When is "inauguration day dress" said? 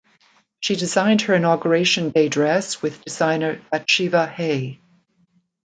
1.35-2.81